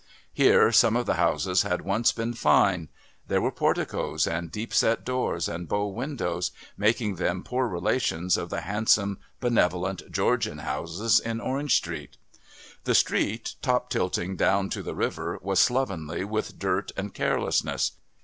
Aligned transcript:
Here 0.33 0.71
some 0.71 0.95
of 0.95 1.05
the 1.05 1.13
houses 1.13 1.61
had 1.61 1.83
once 1.83 2.11
been 2.11 2.33
fine; 2.33 2.89
there 3.27 3.39
were 3.39 3.51
porticoes 3.51 4.25
and 4.25 4.51
deep 4.51 4.73
set 4.73 5.05
doors 5.05 5.47
and 5.47 5.67
bow 5.67 5.89
windows, 5.89 6.49
making 6.75 7.17
them 7.17 7.43
poor 7.43 7.67
relations 7.67 8.35
of 8.35 8.49
the 8.49 8.61
handsome 8.61 9.19
benevolent 9.39 10.11
Georgian 10.11 10.57
houses 10.57 11.19
in 11.19 11.39
Orange 11.39 11.75
Street. 11.75 12.17
The 12.85 12.95
street, 12.95 13.53
top 13.61 13.91
tilting 13.91 14.35
down 14.37 14.71
to 14.71 14.81
the 14.81 14.95
river, 14.95 15.37
was 15.43 15.59
slovenly 15.59 16.23
with 16.25 16.57
dirt 16.57 16.91
and 16.97 17.13
carelessness. 17.13 17.91